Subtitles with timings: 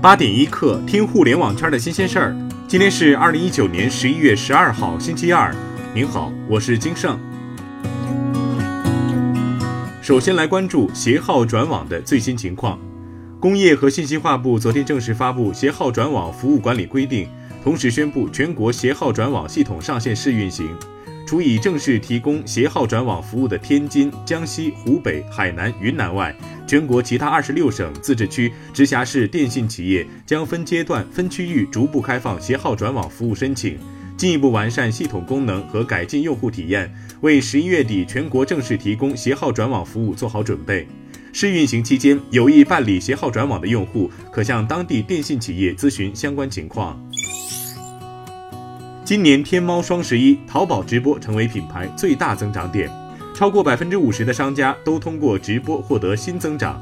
[0.00, 2.36] 八点一刻，听互联网圈的新鲜事儿。
[2.68, 5.52] 今天是二零一九年十一月十二号，星期二。
[5.92, 7.18] 您好，我是金盛。
[10.00, 12.78] 首先来关注携号转网的最新情况。
[13.40, 17.24] 工业和信息化部昨天正式发布《携号转网服务管理规定》。
[17.64, 20.70] 同时宣布，全国携号转网系统上线试运行。
[21.26, 26.34] 除已正式提供携号转网服务的天津、江西、湖北、海南、云南外，
[26.68, 33.78] 全国其他二十六省、自治区、直辖市电信企业将分阶段、分区域逐步开放携号转网服务申请，
[34.18, 40.86] 进一步完善系统功能和改进用户体验，为十一月底全国正式提供携号转网服务做好准备。
[41.32, 47.02] 试运行期间，有意办理携号转网的用户，可向当地电信企业咨询相关情况。
[49.06, 52.90] 今年天猫双十一，淘宝直播成为品牌最大增长点，
[53.38, 56.76] 超过百分之五十的商家都通过直播获得新增长。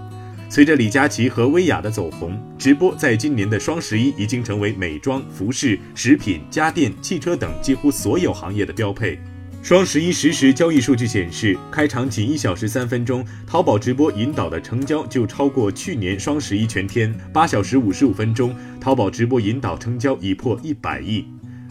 [0.48, 9.18] 随着李佳琦和薇娅的走红，直播在今年的双十一已经成为美妆、服饰、食品、家电、汽车等几乎所有行业的标配。
[9.62, 21.26] 双十一实时交易数据显示，开场仅一小时三分钟，淘宝直播引导的成交就超过去年双十一全天；八小时五十五分钟，淘宝直播引导成交已破一百亿。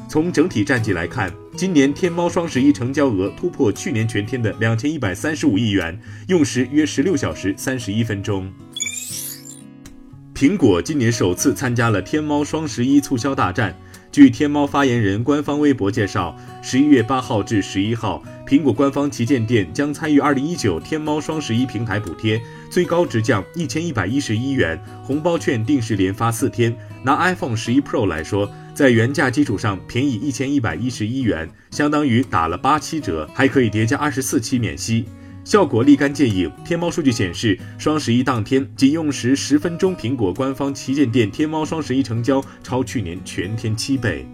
[0.07, 8.51] 从整体战绩来看，今年天猫双十一成交额突破去年全天的两千一百三十五亿元，用时约十六小时三十一分钟。
[10.33, 13.73] 苹果今年首次参加了天猫双十一促销大战。
[14.11, 26.75] 据天猫发言人官方微博介绍，十一月八号至十一号，苹果官方旗舰店将参与二零一九天猫双十一平台补贴，最高直降一千一百一十一元，红包券定时连发四天。
[27.03, 35.05] 拿 iPhone 十一 Pro 来说，在原价基础上便宜一千一百一十一元，相当于打了八七折，还可以叠加二十四期免息，
[35.45, 36.51] 效果立竿见影。
[36.65, 44.27] 天猫数据显示，双十一当天仅用时十分钟，苹果官方旗舰店天猫双十一成交超去年全天七倍。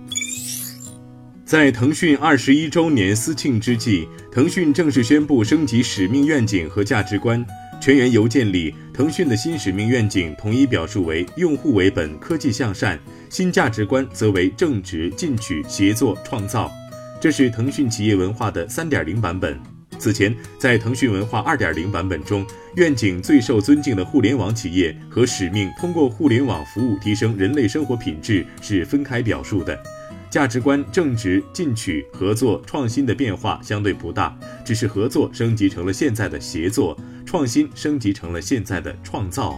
[1.46, 7.46] 在腾讯二十一周年私庆之际，腾讯正式宣布升级使命、愿景和价值观。
[7.82, 12.96] 全员邮件里，腾讯的新使命愿景统一表述为用户为本、科技向善；
[13.28, 16.72] 新价值观则为正直、进取、协作、创造。
[17.20, 19.60] 这是腾讯企业文化的三点零版本。
[19.98, 29.76] 此前，在腾讯文化二点零版本中，愿景最受尊敬的互联网企业和使命通过互联网服务提升人类生活品质是分开表述的。
[30.30, 36.98] 价值观正直、进取、合作、创新的变化相对不大，只是合作升级成了现在的协作，
[37.32, 39.58] 创新升级成了现在的创造。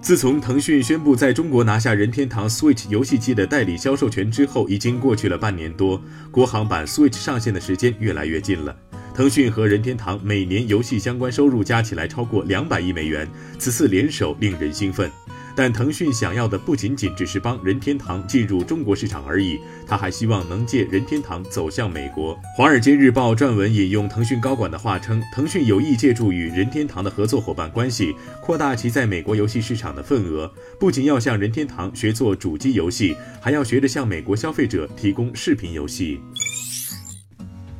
[0.00, 6.00] 自从腾讯宣布在中国拿下任天堂 Switch 游戏机的代理销售权之后，已经过去了半年多，
[6.30, 8.76] 国行版 Switch 上线的时间越来越近了。
[9.16, 13.28] 腾讯和任天堂每年游戏相关收入加起来超过两百亿美元，
[13.58, 15.10] 此次联手令人兴奋。
[15.56, 22.38] 但腾讯想要的不仅仅只是帮任天堂进入中国市场而已，他还希望能借任天堂走向美国。
[22.54, 30.52] 华尔街日报撰文引用腾讯高管的话称，腾讯有意借助与任天堂的合作伙伴关系，扩大其在美国游戏市场的份额。
[30.78, 36.20] 不仅要向任天堂学做主机游戏，还要学着向美国消费者提供视频游戏。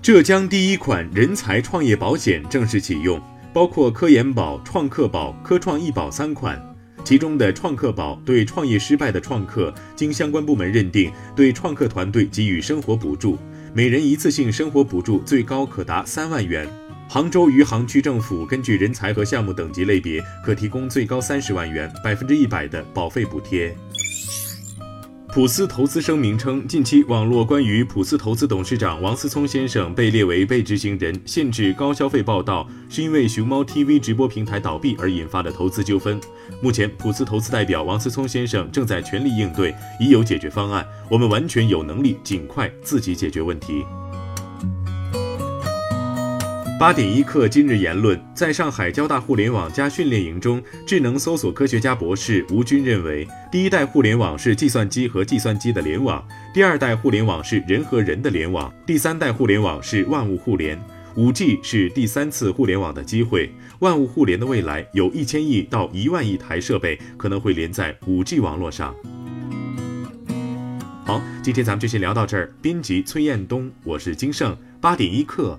[0.01, 3.21] 浙江第一款人才创业保险正式启用，
[3.53, 6.76] 包括科研保、创客保、科创易保三款。
[7.07, 13.39] 其中的创客宝对创业失败的创客，经相关部门认定，对创客团队给予生活补助，
[13.73, 16.69] 每人一次性生活补助最高可达三万元。
[17.09, 23.73] 杭州余杭区政府根据人才和项目等级类别，可提供最高三十万元，百分之一百的保费补贴。
[25.37, 36.19] 普思投资声明称，近期网络关于普思投资董事长王思聪先生被列为被执行人、限制高消费报道，是因为熊猫 TV 直播平台倒闭而引发的投资纠纷。
[36.63, 40.87] 目前，普思投资代表王思聪先生正在全力应对，已有解决方案。
[41.11, 43.85] 我们完全有能力尽快自己解决问题。
[46.79, 60.79] 八点一刻，今日言论：在上海交大互联网加训练营中，智能搜索科学家博士吴军认为，第一代互联网是计算机和计算机的联网，第二代互联网是人和人的联网，第三代互联网是万物互联。
[61.15, 68.95] 五 G 是第三次互联网的机会，万物互联的未来，有一千亿到一万亿台设备可能会连在五 G 网络上。
[71.07, 72.53] 好，今天咱们就先聊到这儿。
[72.61, 75.59] 编辑崔彦东，我是金盛，八点一刻，